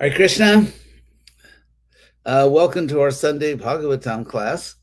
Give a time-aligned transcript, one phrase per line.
[0.00, 0.64] Hare Krishna.
[2.24, 4.76] Uh, welcome to our Sunday Bhagavatam class.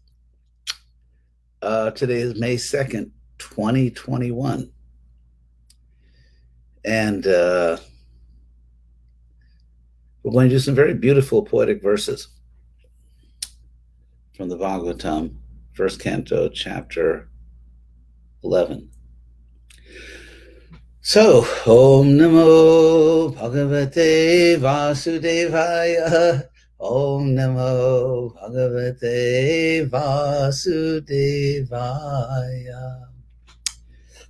[1.61, 4.69] Uh, today is May 2nd, 2021.
[6.83, 7.77] And uh,
[10.21, 12.27] we're going to do some very beautiful poetic verses
[14.35, 15.37] from the Bhagavatam,
[15.75, 17.29] first canto, chapter
[18.43, 18.89] 11.
[21.07, 26.47] So, Om Namo Bhagavate Vasudevaya.
[26.79, 31.43] Om Namo Bhagavate Vasudevaya.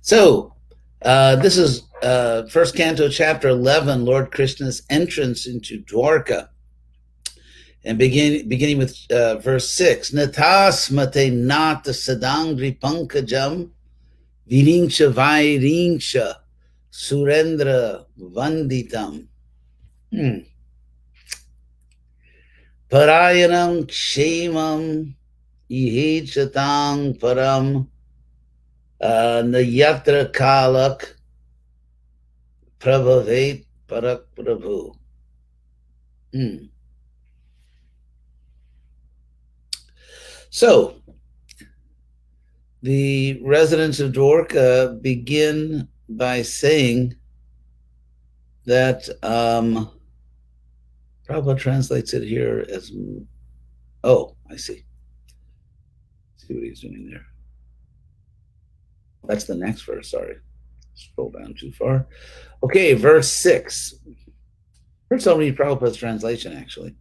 [0.02, 0.52] So,
[1.00, 6.50] uh, this is uh, first canto, chapter 11, Lord Krishna's entrance into Dwarka.
[7.86, 13.70] And begin, beginning with uh, verse 6 Natasmate nata sadangri pankajam
[14.46, 16.34] virincha vairincha
[16.96, 19.26] Surendra Vanditam.
[20.10, 20.38] Hmm.
[22.90, 25.14] Parayanam Kshemam
[25.70, 27.86] Ihechatang Param
[28.98, 31.12] uh, Nayatra Kalak
[32.80, 34.96] Prabhavet Parak Prabhu.
[36.32, 36.56] Hmm.
[40.48, 41.02] So,
[42.80, 47.16] the residents of Dwarka begin by saying
[48.64, 49.90] that um,
[51.28, 52.92] Prabhupada translates it here as,
[54.04, 54.84] oh, I see.
[56.34, 57.26] Let's see what he's doing there.
[59.24, 60.36] That's the next verse, sorry.
[60.94, 62.06] Scroll down too far.
[62.62, 63.94] Okay, verse 6.
[65.08, 66.94] First, I'll read Prabhupada's translation, actually.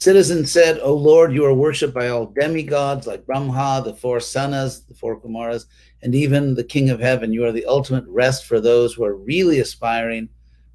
[0.00, 4.86] Citizen said, O Lord, you are worshipped by all demigods like Brahma, the four Sanas,
[4.86, 5.66] the four Kumaras,
[6.02, 7.32] and even the King of Heaven.
[7.32, 10.28] You are the ultimate rest for those who are really aspiring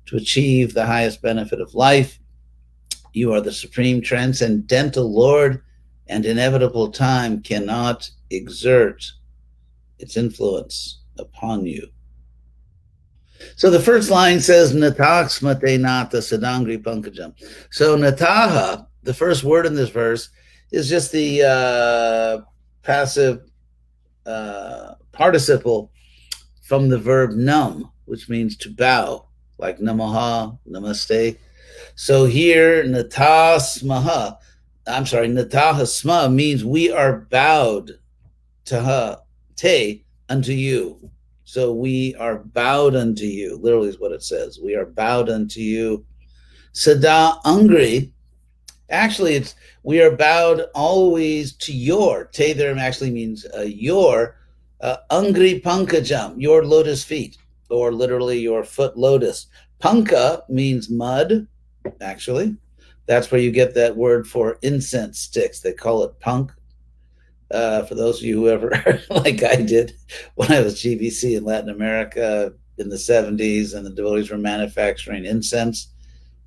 [0.07, 2.19] to achieve the highest benefit of life.
[3.13, 5.63] You are the supreme transcendental Lord,
[6.07, 9.06] and inevitable time cannot exert
[10.00, 11.88] its influence upon you.
[13.56, 17.33] So the first line says Natax mate nata sadangri pankajam.
[17.72, 20.30] So Nataha the first word in this verse
[20.72, 22.41] is just the uh,
[22.81, 23.41] passive
[24.25, 25.91] uh, participle
[26.64, 29.28] from the verb num, which means to bow,
[29.58, 31.38] like namaha, namaste.
[31.96, 34.36] So here, natasmaha,
[34.88, 37.92] I'm sorry, natahasma means we are bowed
[38.66, 39.18] to ha,
[39.56, 41.12] te, unto you.
[41.44, 44.59] So we are bowed unto you, literally is what it says.
[44.63, 46.06] We are bowed unto you.
[46.72, 48.12] Sada angri
[48.94, 52.26] Actually, it's we are bowed always to your.
[52.26, 54.38] Tether actually means uh, your
[54.81, 57.38] uh, Angri Pankajam, your lotus feet,
[57.72, 59.48] or literally your foot lotus.
[59.81, 61.48] Panka means mud,
[62.02, 62.56] actually.
[63.08, 65.60] That's where you get that word for incense sticks.
[65.60, 66.52] They call it punk.
[67.50, 68.70] Uh, for those of you who ever,
[69.10, 69.94] like I did
[70.36, 75.25] when I was GBC in Latin America in the 70s, and the devotees were manufacturing
[75.25, 75.93] incense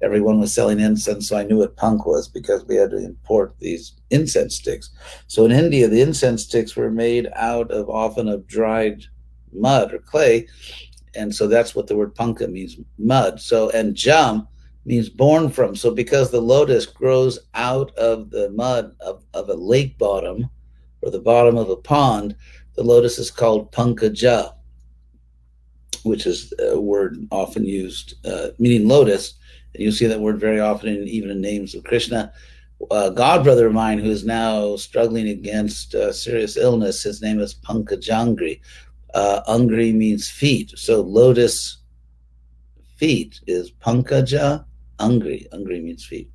[0.03, 3.55] everyone was selling incense, so I knew what punk was because we had to import
[3.59, 4.91] these incense sticks.
[5.27, 9.05] So in India, the incense sticks were made out of often of dried
[9.53, 10.47] mud or clay,
[11.15, 13.41] and so that's what the word punka means, mud.
[13.41, 14.47] So and jam
[14.85, 15.75] means born from.
[15.75, 20.49] So because the lotus grows out of the mud of, of a lake bottom
[21.03, 22.37] or the bottom of a pond,
[22.75, 24.55] the lotus is called pankaja,
[26.05, 29.35] which is a word often used uh, meaning lotus
[29.79, 32.33] you'll see that word very often, in, even in names of Krishna.
[32.91, 37.41] A god brother of mine who is now struggling against uh, serious illness, his name
[37.41, 38.61] is Pankajangri.
[39.15, 40.73] Uh, Angri means feet.
[40.77, 41.79] So lotus
[42.97, 44.65] feet is Pankaja
[44.99, 45.49] Angri.
[45.51, 46.31] Angri means feet.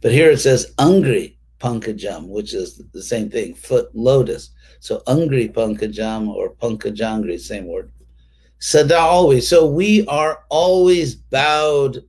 [0.00, 4.50] But here it says Angri Pankajam, which is the same thing, foot lotus.
[4.80, 7.92] So Angri Pankajam or Pankajangri, same word.
[8.60, 9.48] Sada always.
[9.48, 12.02] So we are always bowed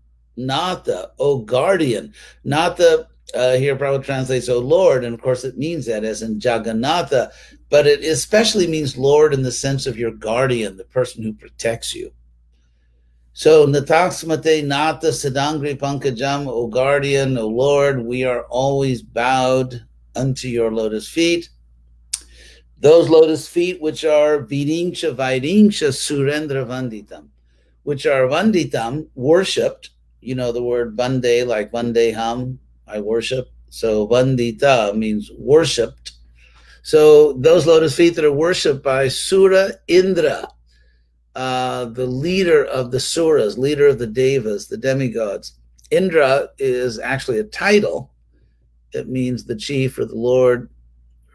[0.45, 2.13] not the oh guardian,
[2.43, 6.39] the uh, here Prabhupada translates oh Lord, and of course it means that as in
[6.39, 7.31] Jagannatha,
[7.69, 11.93] but it especially means Lord in the sense of your guardian, the person who protects
[11.93, 12.11] you.
[13.33, 19.85] So Nataksmate Nata Sadangri Pankajam, O guardian, O Lord, we are always bowed
[20.15, 21.49] unto your lotus feet.
[22.79, 27.27] Those lotus feet which are Virincha Vairincha Surendra Vanditam,
[27.83, 33.49] which are Vanditam, worshipped you know the word Bande, like Bande Ham, I worship.
[33.69, 36.13] So Vandita means worshipped.
[36.81, 40.47] So those lotus feet that are worshipped by Sura Indra,
[41.35, 45.53] uh, the leader of the Suras, leader of the Devas, the demigods.
[45.91, 48.11] Indra is actually a title.
[48.93, 50.69] It means the chief or the lord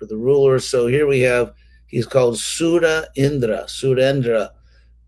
[0.00, 0.58] or the ruler.
[0.58, 1.54] So here we have,
[1.86, 4.50] he's called Sura Indra, Surendra,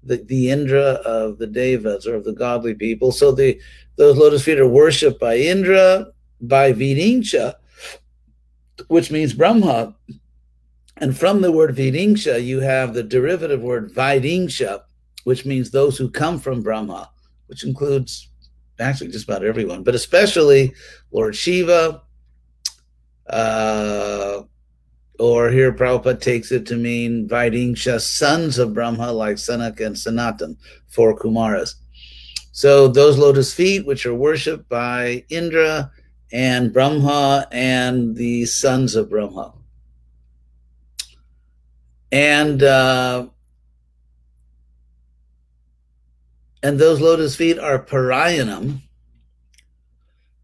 [0.06, 3.12] the, the Indra of the Devas or of the godly people.
[3.12, 3.61] So the
[3.97, 6.08] those lotus feet are worshipped by Indra,
[6.41, 7.55] by Virincha,
[8.88, 9.94] which means Brahma.
[10.99, 14.81] And from the word Virincha, you have the derivative word Vairincha,
[15.25, 17.11] which means those who come from Brahma,
[17.47, 18.29] which includes
[18.79, 20.75] actually just about everyone, but especially
[21.11, 22.02] Lord Shiva,
[23.29, 24.25] uh,
[25.18, 30.56] or here Prabhupada takes it to mean Vairincha, sons of Brahma, like Sanaka and Sanatan,
[30.88, 31.74] four Kumaras.
[32.52, 35.90] So those lotus feet, which are worshipped by Indra
[36.32, 39.52] and Brahma and the sons of Brahma.
[42.12, 43.26] And uh,
[46.62, 48.80] and those lotus feet are Parayanam,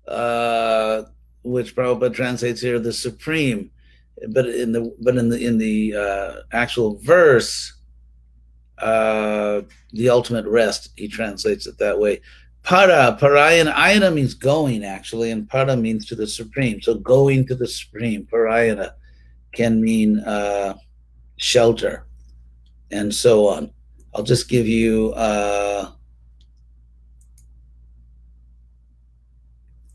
[0.07, 1.03] uh,
[1.43, 3.71] which Prabhupada translates here the supreme
[4.31, 7.75] but in the but in the in the uh, actual verse,
[8.79, 12.21] uh, the ultimate rest, he translates it that way.
[12.63, 16.81] Para, parayana, ayana means going actually, and para means to the supreme.
[16.81, 18.93] So going to the supreme, parayana
[19.53, 20.75] can mean uh,
[21.37, 22.07] shelter,
[22.91, 23.73] and so on.
[24.15, 25.91] I'll just give you uh,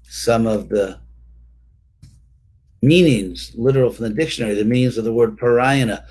[0.03, 0.99] some of the
[2.81, 6.03] meanings, literal from the dictionary, the meanings of the word Parayana.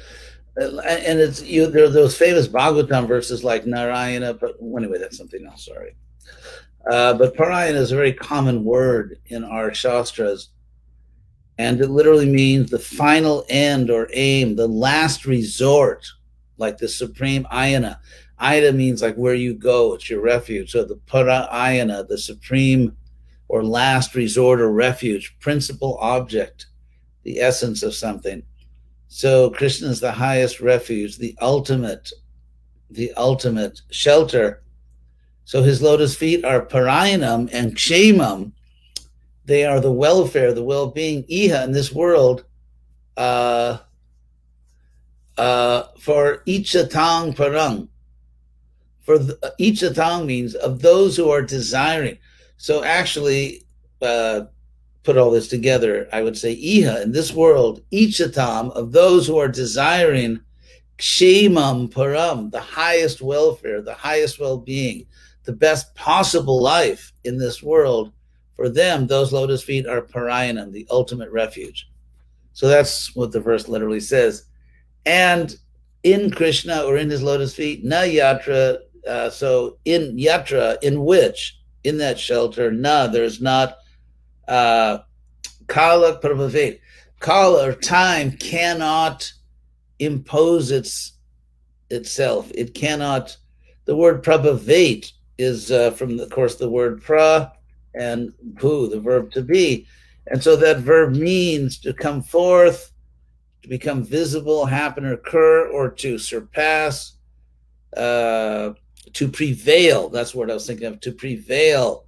[0.60, 5.18] Uh, and it's you there are those famous Bhagavatam verses like Narayana, but anyway, that's
[5.18, 5.94] something else, sorry.
[6.90, 10.50] Uh, but Parayana is a very common word in our Shastras,
[11.58, 16.06] and it literally means the final end or aim, the last resort,
[16.58, 17.98] like the supreme ayana.
[18.40, 20.72] Ayana means like where you go, it's your refuge.
[20.72, 22.96] So the Parayana, the supreme
[23.48, 26.66] or last resort or refuge, principal object,
[27.22, 28.43] the essence of something.
[29.08, 32.12] So Krishna is the highest refuge, the ultimate,
[32.90, 34.62] the ultimate shelter.
[35.44, 38.52] So his lotus feet are parayanam and kshemam.
[39.44, 42.44] They are the welfare, the well-being, iha in this world,
[43.16, 43.78] uh,
[45.38, 47.88] uh, for ichatang parang.
[49.02, 52.19] For the, uh, ichatang means of those who are desiring.
[52.56, 53.62] So actually,
[54.03, 54.47] uh,
[55.06, 59.38] put all this together, I would say iha in this world, ichatam of those who
[59.38, 60.41] are desiring
[60.99, 65.06] kshemam param, the highest welfare, the highest well-being,
[65.44, 68.12] the best possible life in this world.
[68.56, 71.88] For them, those lotus feet are parayanam, the ultimate refuge.
[72.52, 74.44] So that's what the verse literally says.
[75.05, 75.55] And
[76.02, 78.79] in Krishna or in his lotus feet, na yatra.
[79.06, 81.56] Uh, so in yatra, in which
[81.87, 82.73] in that shelter.
[82.73, 83.79] No, there's not
[84.49, 84.99] uh,
[85.69, 86.81] kala prabhavet.
[87.21, 89.33] Kala or time cannot
[90.00, 91.12] impose its
[91.91, 92.50] itself.
[92.55, 93.37] It cannot.
[93.85, 97.53] The word prabhavet is uh, from, of course, the word pra
[97.94, 99.87] and pu, the verb to be.
[100.26, 102.90] And so that verb means to come forth,
[103.62, 107.12] to become visible, happen, or occur, or to surpass,
[107.97, 108.71] uh,
[109.16, 110.11] to prevail.
[110.11, 111.00] That's what I was thinking of.
[111.00, 112.04] To prevail,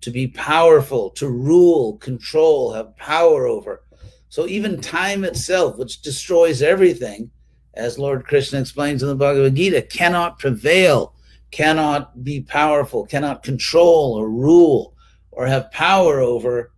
[0.00, 3.82] to be powerful, to rule, control, have power over.
[4.30, 7.30] So even time itself, which destroys everything,
[7.74, 11.14] as Lord Krishna explains in the Bhagavad Gita, cannot prevail,
[11.50, 14.94] cannot be powerful, cannot control or rule
[15.32, 16.72] or have power over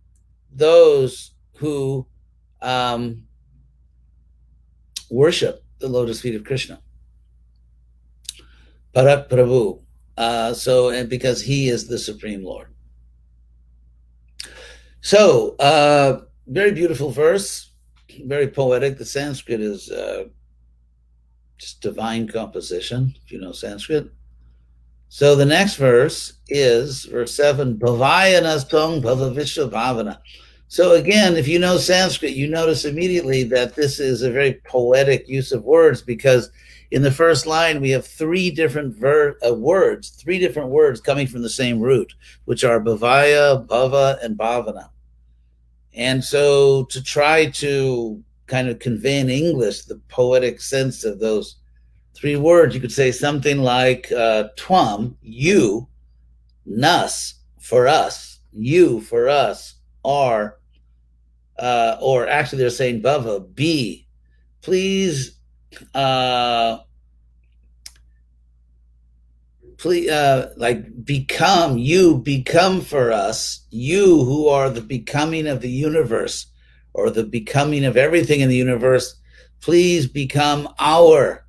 [0.51, 2.05] those who
[2.61, 3.23] um,
[5.09, 6.81] worship the lotus feet of Krishna.
[8.95, 9.81] Parak Prabhu.
[10.17, 12.67] Uh, so, and because he is the Supreme Lord.
[15.01, 17.71] So, uh, very beautiful verse,
[18.25, 18.97] very poetic.
[18.97, 20.25] The Sanskrit is uh,
[21.57, 24.11] just divine composition, if you know Sanskrit.
[25.09, 30.19] So the next verse is verse 7, Bhavayanas tong bhavavishva bhavana.
[30.71, 35.27] So again, if you know Sanskrit, you notice immediately that this is a very poetic
[35.27, 36.51] use of words because
[36.91, 41.25] in the first line, we have three different ver- uh, words, three different words coming
[41.25, 42.13] from the same root,
[42.45, 44.89] which are bhavaya, bhava, and bhavana.
[45.95, 51.55] And so to try to kind of convey in English the poetic sense of those
[52.13, 55.87] three words, you could say something like uh, twam, you,
[56.67, 60.58] nus, for us, you, for us, are,
[61.59, 64.07] uh, or actually they're saying bhava, be.
[64.61, 65.39] Please
[65.93, 66.79] uh,
[69.79, 75.69] please, uh, like become, you become for us, you who are the becoming of the
[75.69, 76.47] universe
[76.93, 79.15] or the becoming of everything in the universe,
[79.61, 81.45] please become our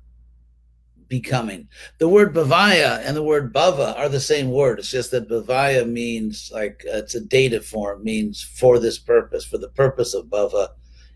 [1.11, 1.67] becoming.
[1.97, 4.79] The word bhavaya and the word bhava are the same word.
[4.79, 9.43] It's just that bhavaya means like uh, it's a dative form, means for this purpose,
[9.43, 10.69] for the purpose of bhava.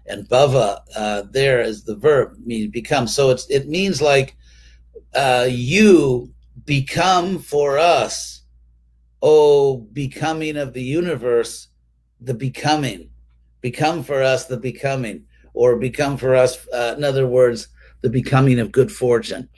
[0.06, 3.08] And bhava uh, there is the verb means become.
[3.08, 4.36] So it's it means like
[5.16, 6.30] uh, you
[6.66, 8.44] become for us,
[9.22, 11.70] oh becoming of the universe,
[12.20, 13.10] the becoming.
[13.62, 15.24] Become for us the becoming,
[15.54, 17.70] or become for us, uh, in other words,
[18.02, 19.50] the becoming of good fortune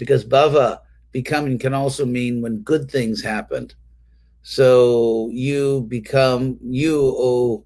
[0.00, 0.80] because bhava
[1.12, 3.74] becoming can also mean when good things happened.
[4.42, 7.64] So you become you, oh,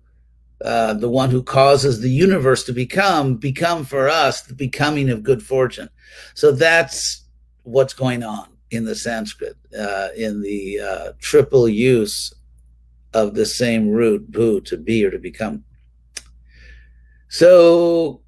[0.62, 5.22] uh, the one who causes the universe to become, become for us the becoming of
[5.22, 5.88] good fortune.
[6.34, 7.24] So that's
[7.62, 12.34] what's going on in the Sanskrit, uh, in the uh, triple use
[13.12, 15.64] of the same root, bhu, to be or to become.
[17.28, 18.23] So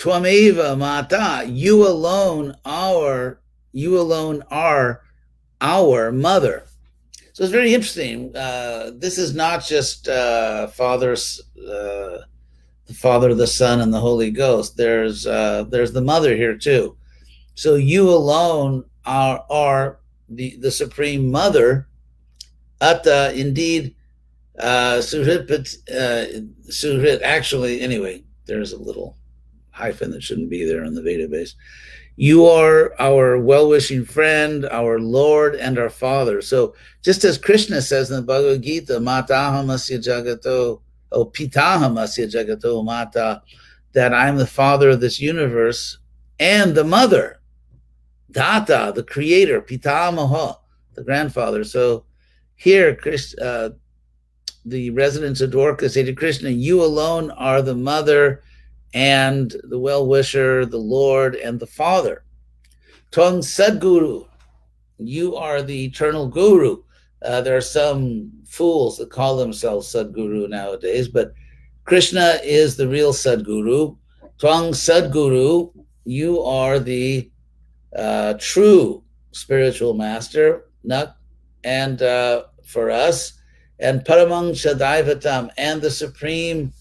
[0.00, 3.38] Twameva Mata, you alone are,
[3.72, 5.02] you alone are
[5.60, 6.64] our mother.
[7.34, 8.34] So it's very interesting.
[8.34, 12.22] Uh, this is not just uh, Father's, uh,
[12.86, 14.78] the Father, the Son, and the Holy Ghost.
[14.78, 16.96] There's uh, there's the Mother here too.
[17.54, 21.88] So you alone are are the the Supreme Mother.
[22.80, 23.94] Atta, indeed,
[24.58, 25.50] uh, Suhrit,
[25.90, 26.40] uh,
[26.70, 27.20] Suhrit.
[27.22, 29.18] Actually, anyway, there's a little
[29.80, 31.54] hyphen that shouldn't be there in the database.
[32.16, 36.42] You are our well wishing friend, our Lord, and our Father.
[36.42, 40.80] So, just as Krishna says in the Bhagavad Gita, Matahamasya Jagato,
[41.12, 43.42] oh, Pitahamasya Jagato Mata,
[43.92, 45.98] that I'm the Father of this universe
[46.38, 47.40] and the Mother,
[48.30, 50.56] Data, the Creator, Pitamaha,
[50.94, 51.64] the grandfather.
[51.64, 52.04] So,
[52.56, 53.70] here, Chris, uh,
[54.66, 58.42] the residents of Dwarka say to Krishna, You alone are the mother
[58.94, 62.24] and the well wisher, the Lord, and the Father.
[63.10, 64.26] Tung Sadguru,
[64.98, 66.82] you are the eternal guru.
[67.22, 71.32] Uh, there are some fools that call themselves Sadguru nowadays, but
[71.84, 73.96] Krishna is the real Sadguru.
[74.38, 75.72] Twang Sadguru,
[76.04, 77.30] you are the
[77.94, 80.66] uh, true spiritual master,
[81.64, 83.34] and uh, for us,
[83.78, 86.72] and Paramang Shadaivatam, and the supreme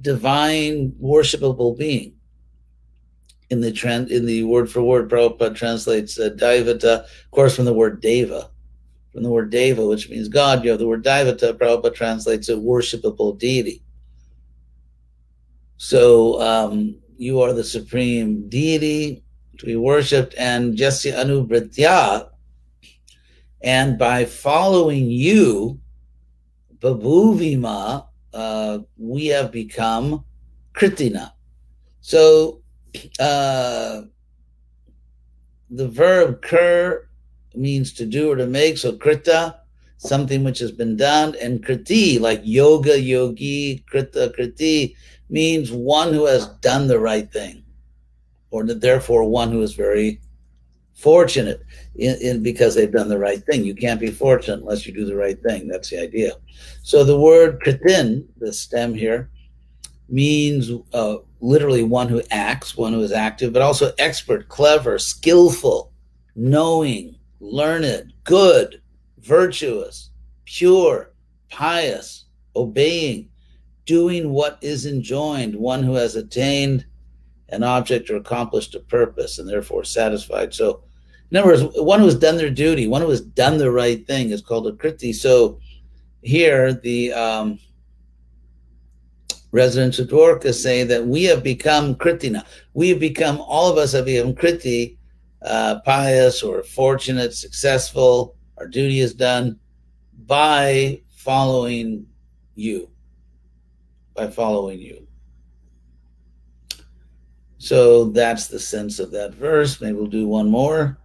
[0.00, 2.14] divine worshipable being.
[3.50, 7.64] In the trend, in the word for word, Prabhupada translates uh, Daivata, of course, from
[7.64, 8.50] the word Deva,
[9.10, 10.62] from the word Deva, which means God.
[10.62, 13.82] You have the word Daivata, Prabhupada translates a worshipable deity.
[15.78, 19.24] So um, you are the supreme deity
[19.58, 22.28] to be worshipped, and Jasya Anubhritya,
[23.62, 25.80] and by following you,
[26.78, 30.24] Babuvima, uh, we have become
[30.74, 31.32] kritina.
[32.00, 32.62] So
[33.18, 34.02] uh,
[35.70, 37.08] the verb kur
[37.54, 38.78] means to do or to make.
[38.78, 39.60] So krita,
[39.98, 44.94] something which has been done, and kriti, like yoga, yogi, krita, kriti,
[45.28, 47.64] means one who has done the right thing,
[48.50, 50.20] or therefore one who is very
[50.98, 51.62] fortunate
[51.94, 53.64] in, in, because they've done the right thing.
[53.64, 55.68] You can't be fortunate unless you do the right thing.
[55.68, 56.32] That's the idea.
[56.82, 59.30] So the word kritin, the stem here,
[60.08, 65.92] means uh, literally one who acts, one who is active, but also expert, clever, skillful,
[66.34, 68.82] knowing, learned, good,
[69.18, 70.10] virtuous,
[70.46, 71.12] pure,
[71.48, 72.24] pious,
[72.56, 73.28] obeying,
[73.84, 76.84] doing what is enjoined, one who has attained
[77.50, 80.52] an object or accomplished a purpose and therefore satisfied.
[80.52, 80.82] So
[81.30, 84.06] in other words, one who has done their duty, one who has done the right
[84.06, 85.14] thing is called a kriti.
[85.14, 85.60] So
[86.22, 87.58] here, the um,
[89.52, 92.46] residents of Dwarka say that we have become kritina.
[92.72, 94.96] We have become, all of us have become kriti,
[95.42, 98.34] uh, pious or fortunate, successful.
[98.56, 99.58] Our duty is done
[100.26, 102.06] by following
[102.54, 102.88] you.
[104.14, 105.06] By following you.
[107.58, 109.78] So that's the sense of that verse.
[109.80, 110.96] Maybe we'll do one more.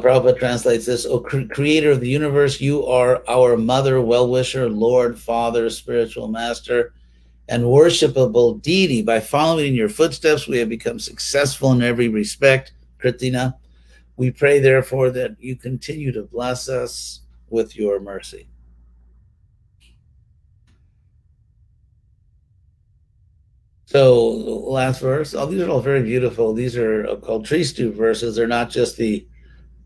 [0.00, 5.68] Prabhupada translates this, O creator of the universe, you are our mother, well-wisher, Lord, Father,
[5.70, 6.92] spiritual master,
[7.48, 9.02] and worshipable deity.
[9.02, 12.72] By following in your footsteps, we have become successful in every respect,
[13.02, 13.54] Kritina.
[14.16, 18.48] We pray, therefore, that you continue to bless us with your mercy.
[23.86, 25.34] So last verse.
[25.34, 26.54] Oh, these are all very beautiful.
[26.54, 28.36] These are called Trishtubh verses.
[28.36, 29.26] They're not just the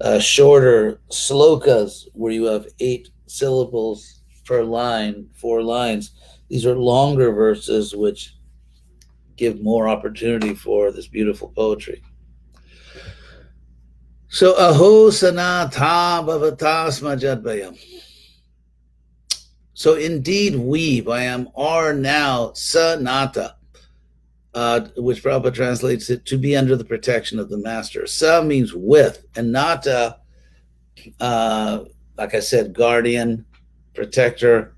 [0.00, 6.12] uh, shorter slokas where you have eight syllables per line, four lines.
[6.48, 8.34] These are longer verses which
[9.36, 12.02] give more opportunity for this beautiful poetry.
[14.28, 17.78] So aho sanata bhavatas majadbayam.
[19.74, 23.54] So indeed we, I am, are now sanata,
[24.54, 28.06] uh, which Prabhupada translates it to be under the protection of the master.
[28.06, 30.18] Sa means with, and nata,
[31.20, 31.84] uh, uh,
[32.16, 33.44] like I said, guardian,
[33.94, 34.76] protector.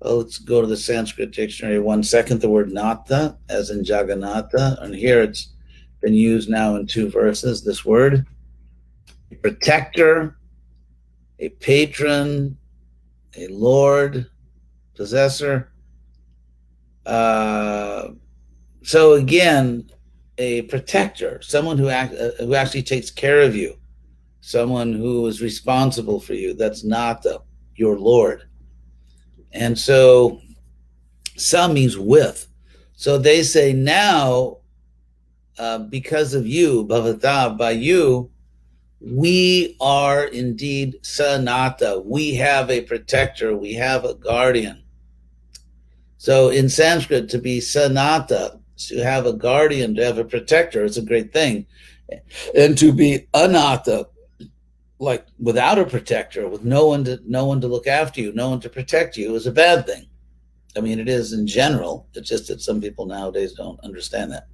[0.00, 2.40] Well, let's go to the Sanskrit dictionary one second.
[2.40, 5.52] The word nata, as in Jagannatha, and here it's
[6.00, 7.64] been used now in two verses.
[7.64, 8.26] This word,
[9.30, 10.38] a protector,
[11.38, 12.56] a patron,
[13.36, 14.30] a lord,
[14.94, 15.72] possessor.
[17.04, 18.10] Uh,
[18.82, 19.90] so again,
[20.38, 23.76] a protector, someone who act, uh, who actually takes care of you,
[24.40, 26.54] someone who is responsible for you.
[26.54, 27.40] That's not the,
[27.74, 28.44] your Lord.
[29.52, 30.40] And so
[31.36, 32.46] some means with.
[32.94, 34.58] So they say now,
[35.58, 38.30] uh, because of you, Bhavata, by you,
[39.00, 42.04] we are indeed sanata.
[42.04, 43.56] We have a protector.
[43.56, 44.82] We have a guardian.
[46.16, 50.96] So in Sanskrit, to be sanata, to have a guardian, to have a protector, is
[50.96, 51.66] a great thing.
[52.54, 54.06] And to be anata,
[54.98, 58.50] like without a protector, with no one to no one to look after you, no
[58.50, 60.06] one to protect you, is a bad thing.
[60.76, 62.08] I mean, it is in general.
[62.14, 64.46] It's just that some people nowadays don't understand that.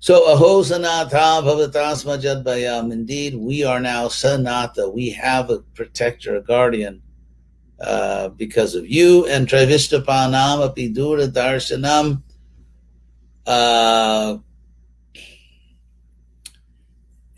[0.00, 2.92] So aho sanata bhavatasma jadbayam.
[2.92, 4.92] Indeed, we are now sanata.
[4.92, 7.02] We have a protector, a guardian,
[7.80, 9.26] uh, because of you.
[9.26, 12.22] And Trivishtapanam apidura darshanam.
[13.48, 14.36] Uh,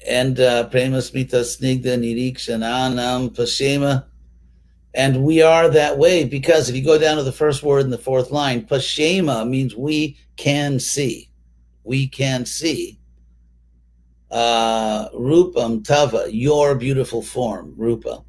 [0.08, 4.06] and uh, Premasmita Snigda Nirikshananam Pashema.
[4.92, 7.90] And we are that way because if you go down to the first word in
[7.90, 11.30] the fourth line, Pashema means we can see.
[11.84, 12.98] We can see.
[14.32, 18.24] Uh, Rupam Tava, your beautiful form, Rupa.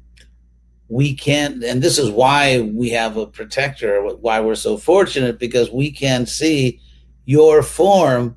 [0.88, 5.68] We can't, and this is why we have a protector, why we're so fortunate, because
[5.72, 6.80] we can see
[7.24, 8.36] your form.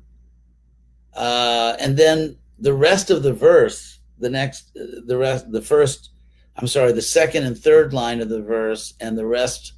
[1.14, 6.10] Uh, and then the rest of the verse, the next, the rest, the first,
[6.56, 9.72] I'm sorry, the second and third line of the verse, and the rest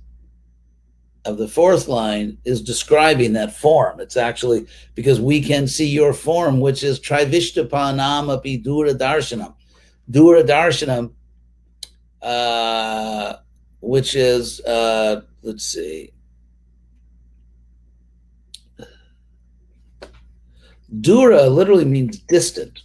[1.25, 4.01] of the fourth line is describing that form.
[4.01, 9.55] It's actually because we can see your form, which is Trivishtapanam api Dura Darshanam.
[10.11, 11.13] Dura Darshanam,
[12.23, 13.35] uh,
[13.81, 16.13] which is, uh, let's see,
[21.01, 22.81] Dura literally means distant.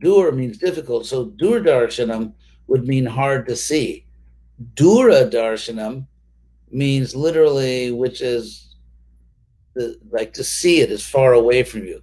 [0.00, 1.06] Dura means difficult.
[1.06, 2.32] So Durdarshanam
[2.66, 4.06] would mean hard to see.
[4.74, 6.06] Dura Darshanam
[6.70, 8.76] means literally, which is
[9.74, 12.02] the, like to see it is far away from you.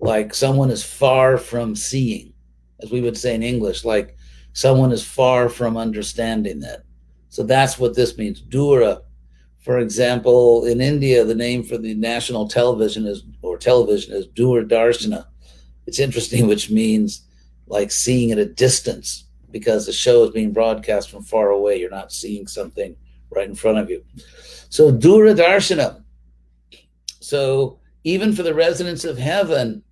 [0.00, 2.32] Like someone is far from seeing,
[2.82, 4.16] as we would say in English, like
[4.52, 6.82] someone is far from understanding that.
[7.28, 8.40] So that's what this means.
[8.40, 9.02] Dura
[9.62, 15.26] for example, in India, the name for the national television is or television is Doordarshana.
[15.86, 17.22] It's interesting, which means
[17.68, 21.78] like seeing at a distance because the show is being broadcast from far away.
[21.78, 22.96] You're not seeing something
[23.30, 24.04] right in front of you.
[24.68, 26.02] So Doordarshana.
[27.20, 29.82] So even for the residents of heaven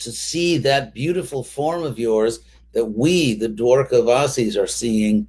[0.00, 2.40] to see that beautiful form of yours
[2.72, 5.28] that we, the Dwarka Vasis, are seeing,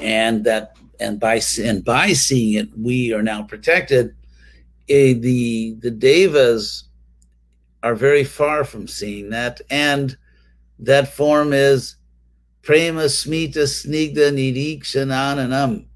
[0.00, 4.14] and that and by and by seeing it, we are now protected.
[4.86, 6.84] The the devas
[7.82, 10.16] are very far from seeing that, and
[10.78, 11.96] that form is
[12.62, 15.86] prema smita snigda nirikshananam.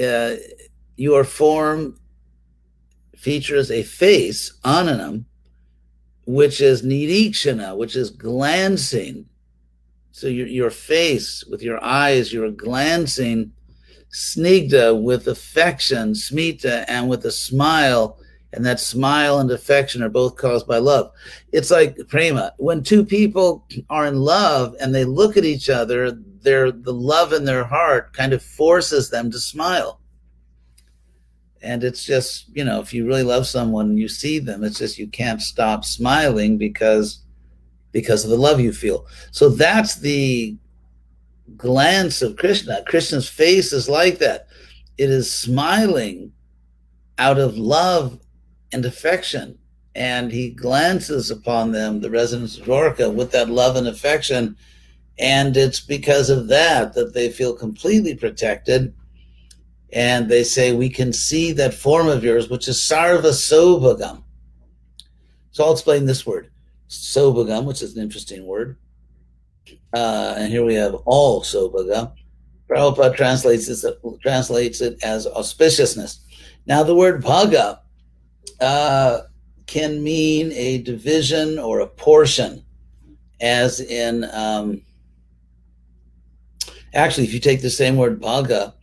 [0.00, 0.36] Uh,
[0.96, 1.98] your form
[3.16, 5.24] features a face, ananam,
[6.26, 9.26] which is nirikshana, which is glancing.
[10.10, 13.52] So your, your face with your eyes, you're glancing
[14.12, 18.18] snigda uh, with affection, smita, uh, and with a smile.
[18.54, 21.10] And that smile and affection are both caused by love.
[21.52, 22.52] It's like prema.
[22.58, 26.10] When two people are in love and they look at each other,
[26.42, 30.00] their the love in their heart kind of forces them to smile.
[31.62, 34.78] And it's just, you know, if you really love someone and you see them, it's
[34.78, 37.22] just you can't stop smiling because
[37.92, 39.06] because of the love you feel.
[39.30, 40.58] So that's the
[41.56, 42.82] glance of Krishna.
[42.86, 44.48] Krishna's face is like that.
[44.98, 46.32] It is smiling
[47.18, 48.18] out of love
[48.72, 49.58] and affection.
[49.94, 54.56] and he glances upon them, the residents of Dwarka, with that love and affection.
[55.18, 58.94] And it's because of that that they feel completely protected.
[59.92, 64.22] And they say, We can see that form of yours, which is Sarva Sobhagam.
[65.50, 66.50] So I'll explain this word,
[66.88, 68.78] Sobhagam, which is an interesting word.
[69.94, 72.12] Uh, and here we have all Sobhagam.
[72.68, 76.20] Prabhupada translates it, translates it as auspiciousness.
[76.66, 77.80] Now, the word bhaga
[78.60, 79.22] uh,
[79.66, 82.64] can mean a division or a portion,
[83.40, 84.80] as in, um,
[86.94, 88.74] actually, if you take the same word bhaga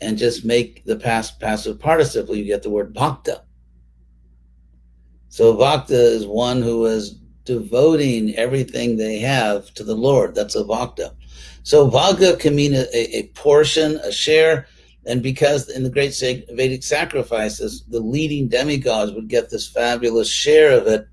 [0.00, 3.42] and just make the past passive participle, you get the word bhakta.
[5.28, 7.19] So, bhakta is one who is
[7.54, 10.34] devoting everything they have to the Lord.
[10.34, 11.14] That's a bhakta.
[11.62, 14.66] So, bhaga can mean a, a portion, a share
[15.06, 16.14] and because in the great
[16.52, 21.08] Vedic sacrifices, the leading demigods would get this fabulous share of it,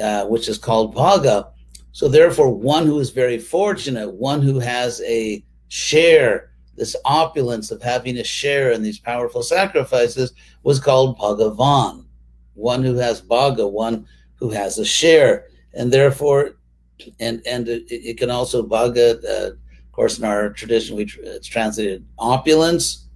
[0.00, 1.50] uh, which is called bhaga.
[1.92, 7.82] So therefore, one who is very fortunate, one who has a share, this opulence of
[7.82, 12.04] having a share in these powerful sacrifices, was called bhagavan.
[12.54, 14.06] One who has bhaga, one
[14.38, 16.56] who has a share, and therefore,
[17.20, 19.22] and and it, it can also bhaga.
[19.24, 23.08] Uh, of course, in our tradition, we it's translated opulence,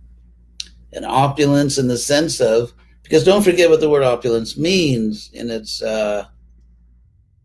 [0.93, 5.51] and opulence in the sense of because don't forget what the word opulence means in
[5.51, 6.27] its uh,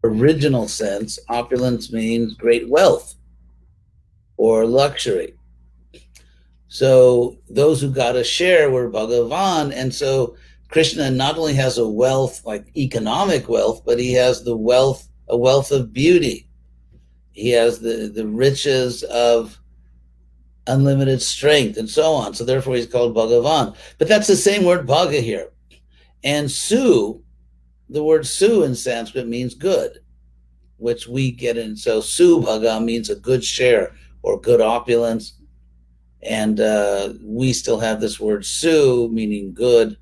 [0.03, 1.19] original sense.
[1.29, 3.15] Opulence means great wealth
[4.37, 5.33] or luxury.
[6.67, 10.35] So those who got a share were Bhagavan, and so
[10.69, 15.37] Krishna not only has a wealth like economic wealth, but he has the wealth a
[15.37, 16.47] wealth of beauty
[17.37, 19.59] he has the, the riches of
[20.65, 22.33] unlimited strength and so on.
[22.33, 23.75] So therefore he's called Bhagavan.
[23.99, 25.51] But that's the same word Bhaga here.
[26.23, 27.23] And Su,
[27.89, 29.99] the word Su in Sanskrit means good,
[30.77, 31.77] which we get in.
[31.77, 35.39] So Su Bhaga means a good share or good opulence.
[36.23, 39.95] And uh, we still have this word Su, meaning good,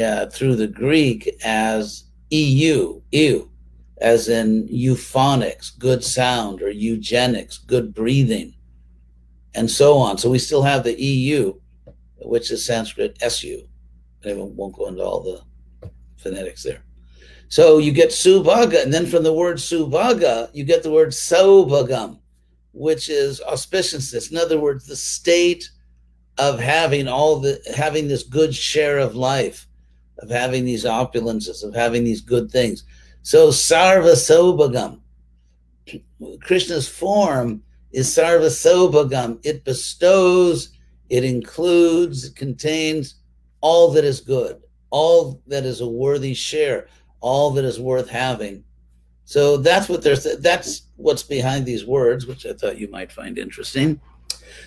[0.00, 3.48] uh, through the Greek as EU, EU
[4.00, 8.52] as in euphonics, good sound, or eugenics, good breathing,
[9.54, 10.18] and so on.
[10.18, 11.54] So we still have the EU,
[12.16, 13.62] which is Sanskrit SU.
[14.26, 16.82] I won't go into all the phonetics there.
[17.48, 22.18] So you get subhaga, and then from the word subhaga, you get the word sobhagam,
[22.72, 24.32] which is auspiciousness.
[24.32, 25.68] In other words, the state
[26.38, 29.66] of having all the having this good share of life,
[30.22, 32.84] of having these opulences, of having these good things.
[33.22, 35.00] So Sarva Sobhagam,
[36.40, 39.38] Krishna's form is Sarva Sobhagam.
[39.44, 40.70] It bestows,
[41.10, 43.16] it includes, it contains
[43.60, 46.88] all that is good, all that is a worthy share,
[47.20, 48.64] all that is worth having.
[49.24, 53.38] So that's what there's that's what's behind these words, which I thought you might find
[53.38, 54.00] interesting.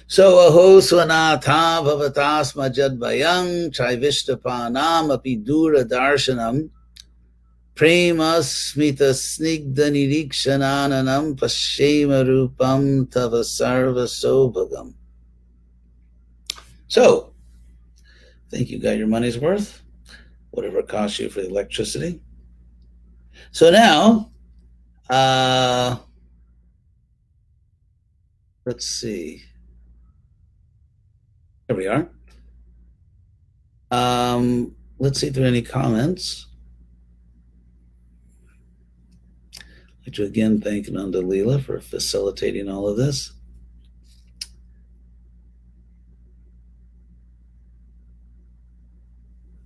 [0.07, 6.69] So aho swanata bhavatasma jadvayang chaivishtapanam api dura darshanam
[7.75, 14.93] Premasmita snigdha nirikshananam paschema rupam tava sarva sobhagam.
[16.87, 17.33] So,
[17.99, 19.83] I think you got your money's worth,
[20.51, 22.21] whatever it costs you for the electricity.
[23.51, 24.31] So now,
[25.09, 25.97] uh,
[28.65, 29.43] let's see.
[31.67, 32.07] Here we are.
[33.89, 36.45] Um, let's see if there are any comments.
[39.57, 43.33] I'd like to again thank Nanda Leela for facilitating all of this.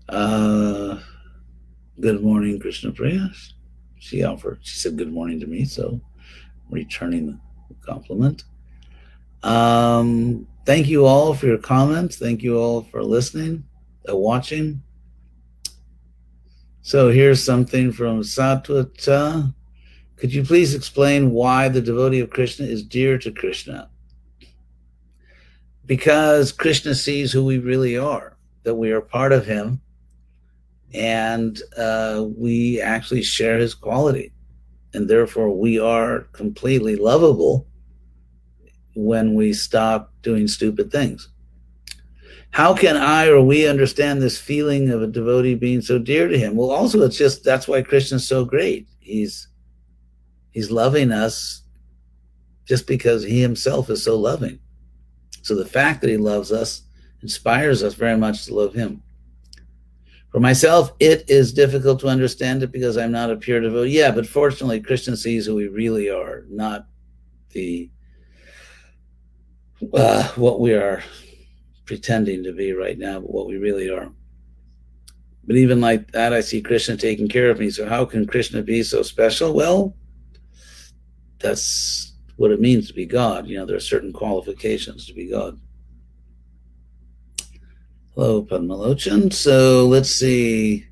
[0.08, 1.00] Uh,
[2.00, 3.30] good morning, Krishna Priya.
[4.00, 6.00] She offered, she said good morning to me, so
[6.70, 8.46] returning the compliment.
[9.44, 12.18] Um, thank you all for your comments.
[12.18, 13.64] Thank you all for listening,
[14.10, 14.82] uh, watching.
[16.82, 19.54] So here's something from Satwata.
[20.16, 23.90] Could you please explain why the devotee of Krishna is dear to Krishna?
[25.86, 29.82] Because Krishna sees who we really are, that we are part of him,
[30.94, 34.34] and uh, we actually share his quality.
[34.94, 37.68] And therefore, we are completely lovable
[39.06, 41.30] when we stop doing stupid things.
[42.52, 46.38] How can I or we understand this feeling of a devotee being so dear to
[46.38, 46.56] him?
[46.56, 48.88] Well, also, it's just that's why Krishna's so great.
[49.00, 49.50] He's
[50.52, 51.64] He's loving us
[52.66, 54.60] just because he himself is so loving.
[55.42, 56.84] So the fact that he loves us
[57.22, 59.02] inspires us very much to love him.
[60.32, 63.98] For myself, it is difficult to understand it because I'm not a pure devotee.
[63.98, 66.88] Yeah, but fortunately, Krishna sees who we really are, not
[67.52, 67.90] the
[69.94, 71.04] uh, what we are
[71.86, 74.12] pretending to be right now, but what we really are.
[75.46, 77.70] But even like that, I see Krishna taking care of me.
[77.72, 79.54] So how can Krishna be so special?
[79.54, 79.96] Well,
[81.40, 83.48] that's what it means to be God.
[83.48, 85.60] You know, there are certain qualifications to be God.
[88.14, 89.34] Hello, Padmalochan.
[89.34, 90.86] So let's see.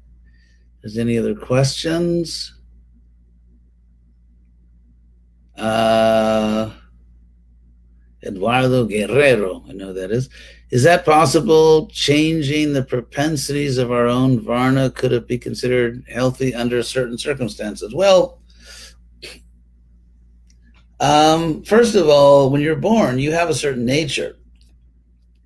[0.84, 2.54] Is any other questions?
[5.58, 6.72] Uh,
[8.28, 10.30] Eduardo Guerrero, I know that is.
[10.70, 11.88] Is that possible?
[11.88, 17.96] Changing the propensities of our own Varna, could it be considered healthy under certain circumstances?
[17.96, 18.42] Well,
[21.00, 24.36] um, first of all, when you're born, you have a certain nature.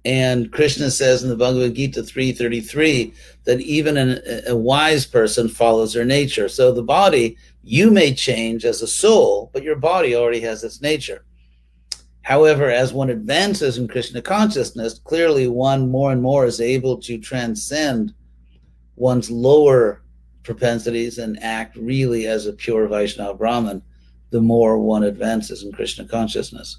[0.03, 3.13] And Krishna says in the Bhagavad Gita 333
[3.43, 6.49] that even an, a wise person follows their nature.
[6.49, 10.81] So the body, you may change as a soul, but your body already has its
[10.81, 11.23] nature.
[12.23, 17.17] However, as one advances in Krishna consciousness, clearly one more and more is able to
[17.17, 18.13] transcend
[18.95, 20.03] one's lower
[20.43, 23.81] propensities and act really as a pure Vaishnava Brahman
[24.31, 26.77] the more one advances in Krishna consciousness.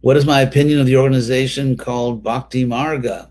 [0.00, 3.30] What is my opinion of the organization called Bhakti Marga?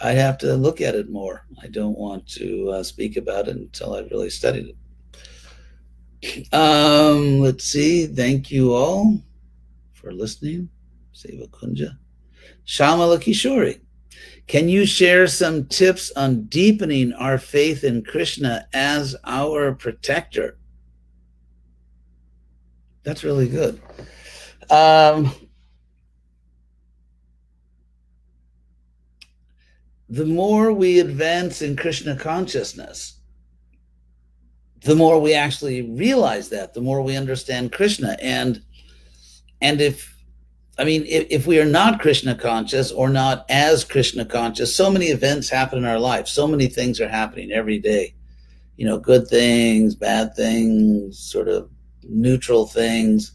[0.00, 1.44] I have to look at it more.
[1.60, 4.76] I don't want to uh, speak about it until I've really studied it.
[6.52, 8.06] Um, let's see.
[8.06, 9.20] Thank you all
[9.94, 10.68] for listening.
[11.14, 11.96] Seva Kunja.
[12.66, 13.80] Shamala Kishori.
[14.46, 20.58] Can you share some tips on deepening our faith in Krishna as our protector?
[23.02, 23.80] That's really good.
[24.68, 25.32] Um,
[30.08, 33.19] the more we advance in Krishna consciousness,
[34.82, 38.16] the more we actually realize that, the more we understand Krishna.
[38.20, 38.62] And
[39.60, 40.16] and if
[40.78, 44.90] I mean, if, if, we are not Krishna conscious or not as Krishna conscious, so
[44.90, 46.26] many events happen in our life.
[46.26, 48.14] So many things are happening every day.
[48.78, 51.68] You know, good things, bad things, sort of
[52.02, 53.32] neutral things.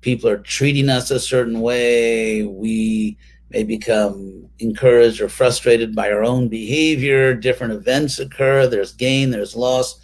[0.00, 2.42] People are treating us a certain way.
[2.42, 3.16] We
[3.50, 7.32] may become encouraged or frustrated by our own behavior.
[7.32, 8.66] Different events occur.
[8.66, 10.00] There's gain, there's loss.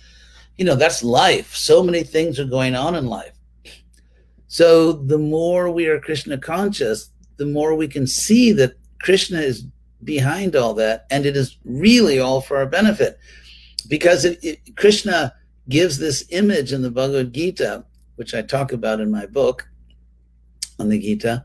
[0.59, 1.55] You know, that's life.
[1.55, 3.33] So many things are going on in life.
[4.49, 9.65] So the more we are Krishna conscious, the more we can see that Krishna is
[10.05, 13.19] behind all that, and it is really all for our benefit.
[13.89, 15.33] Because it, it, Krishna
[15.69, 17.85] gives this image in the Bhagavad Gita,
[18.17, 19.69] which I talk about in my book
[20.79, 21.45] on the Gita,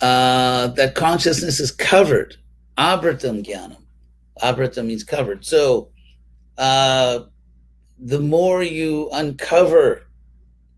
[0.00, 2.36] uh, that consciousness is covered.
[2.76, 3.82] Abratam jnanam.
[4.42, 5.44] Abratam means covered.
[5.44, 5.90] So
[6.58, 7.20] uh,
[7.98, 10.06] the more you uncover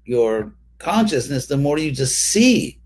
[0.04, 2.78] your consciousness, the more you just see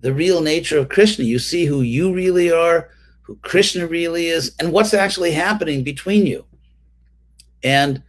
[0.00, 1.24] the real nature of Krishna.
[1.24, 2.90] You see who you really are,
[3.22, 6.44] who Krishna really is, and what's actually happening between you.
[7.62, 8.02] And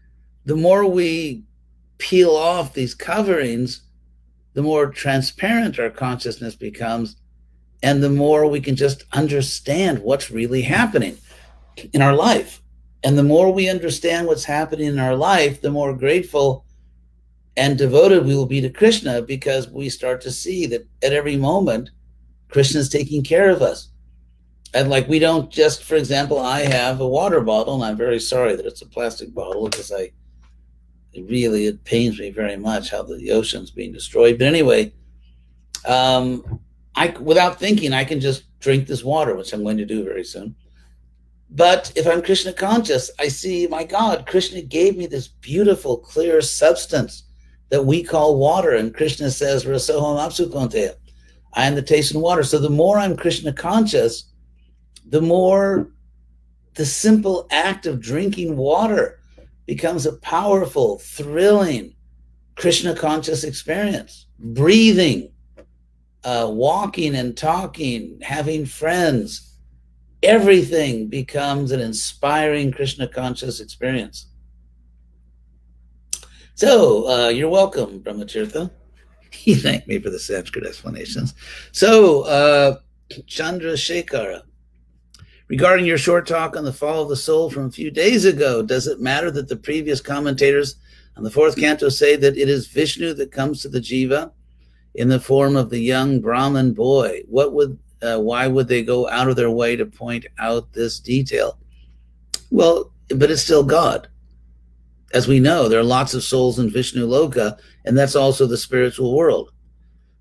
[0.46, 1.44] the more we
[1.98, 3.82] peel off these coverings,
[4.54, 7.16] the more transparent our consciousness becomes,
[7.82, 11.18] and the more we can just understand what's really happening
[11.94, 12.62] in our life.
[13.04, 16.66] And the more we understand what's happening in our life, the more grateful
[17.56, 21.36] and devoted we will be to Krishna because we start to see that at every
[21.36, 21.90] moment,
[22.50, 23.90] Krishna is taking care of us.
[24.74, 28.20] And like we don't just, for example, I have a water bottle, and I'm very
[28.20, 30.12] sorry that it's a plastic bottle because I
[31.18, 34.38] really it pains me very much how the ocean's being destroyed.
[34.38, 34.94] But anyway,
[35.86, 36.60] um,
[36.96, 40.24] I without thinking, I can just drink this water, which I'm going to do very
[40.24, 40.56] soon.
[41.50, 46.42] But if I'm Krishna conscious, I see, my God, Krishna gave me this beautiful, clear
[46.42, 47.24] substance
[47.70, 48.72] that we call water.
[48.72, 50.94] And Krishna says, Rasoham Apsukonteya.
[51.54, 52.44] I am the taste and water.
[52.44, 54.32] So the more I'm Krishna conscious,
[55.08, 55.90] the more
[56.76, 59.20] the simple act of drinking water
[59.66, 61.96] becomes a powerful, thrilling
[62.56, 64.28] Krishna conscious experience.
[64.38, 65.32] Breathing,
[66.24, 69.49] uh, walking and talking, having friends,
[70.24, 74.28] everything becomes an inspiring Krishna conscious experience.
[76.56, 78.72] So uh, you're welcome, Brahmatirtha.
[79.32, 81.36] He thanked me for the Sanskrit explanations.
[81.72, 82.80] So, uh,
[83.28, 84.42] Chandra Shekhara,
[85.48, 88.64] regarding your short talk on the fall of the soul from a few days ago,
[88.64, 90.76] does it matter that the previous commentators
[91.16, 94.32] on the fourth canto say that it is Vishnu that comes to the jiva
[94.96, 97.22] in the form of the young Brahman boy?
[97.28, 101.00] What would uh, why would they go out of their way to point out this
[101.00, 101.58] detail?
[102.52, 104.08] Well, but it's still God.
[105.14, 108.58] As we know, there are lots of souls in Vishnu Loka, and that's also the
[108.58, 109.52] spiritual world.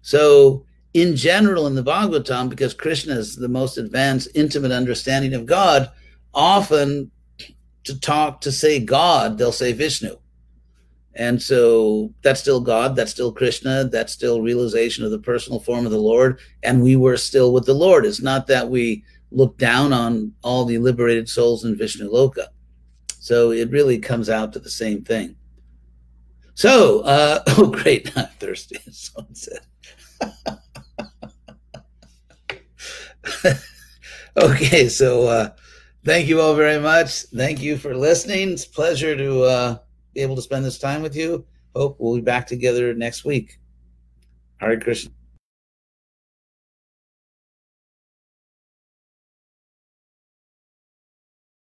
[0.00, 0.64] So,
[0.94, 5.90] in general, in the Bhagavatam, because Krishna is the most advanced, intimate understanding of God,
[6.32, 7.10] often
[7.84, 10.16] to talk, to say God, they'll say Vishnu.
[11.18, 15.84] And so that's still God, that's still Krishna, that's still realization of the personal form
[15.84, 16.38] of the Lord.
[16.62, 18.06] And we were still with the Lord.
[18.06, 22.46] It's not that we look down on all the liberated souls in Vishnu Loka.
[23.18, 25.34] So it really comes out to the same thing.
[26.54, 29.60] So, uh, oh, great, I'm thirsty, someone said.
[34.36, 35.50] okay, so uh,
[36.04, 37.22] thank you all very much.
[37.34, 38.52] Thank you for listening.
[38.52, 39.78] It's pleasure to uh,
[40.18, 41.44] able to spend this time with you.
[41.74, 43.58] Hope we'll be back together next week.
[44.58, 45.12] Hare Krishna.